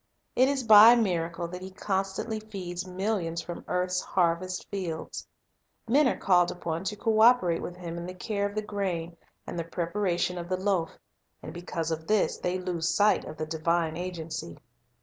[0.35, 5.27] It is by a miracle that He constantly feeds millions from earth's harvest fields.
[5.87, 9.15] Men are called upon to co operate with Him in the care of the grain
[9.45, 10.97] and the preparation of the loaf,
[11.43, 14.57] and because of this they lose sight of the divine agency.